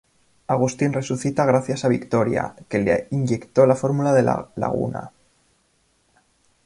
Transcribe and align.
Agustín 0.47 0.93
resucita 0.93 1.45
gracias 1.45 1.85
a 1.85 1.87
Victoria, 1.87 2.55
que 2.67 2.79
le 2.79 3.07
inyectó 3.11 3.67
la 3.67 3.75
fórmula 3.75 4.11
de 4.13 4.23
la 4.23 4.47
laguna. 4.55 5.11